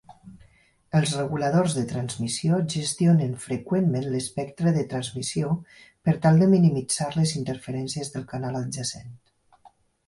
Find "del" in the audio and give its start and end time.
8.17-8.29